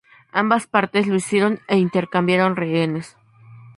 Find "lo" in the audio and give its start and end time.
1.05-1.13